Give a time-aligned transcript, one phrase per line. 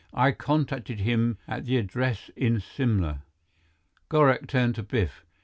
[0.15, 3.21] "I contacted him at the address in Simla."
[4.09, 5.23] Gorak turned to Biff.